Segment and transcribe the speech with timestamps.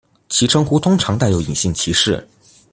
[0.29, 2.27] 其称呼通常带有隐性歧视。